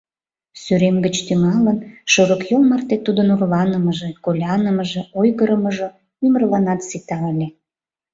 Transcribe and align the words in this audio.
Сӱрем 0.61 0.97
гыч 1.05 1.15
тӱҥалын, 1.27 1.77
шорыкйол 2.11 2.63
марте 2.71 2.95
тудын 3.05 3.27
орланымыже, 3.35 4.09
колянымыже, 4.23 5.01
ойгырымыжо— 5.19 5.87
ӱмырланат 6.25 6.79
сита 6.89 7.17
ыле. 7.31 7.47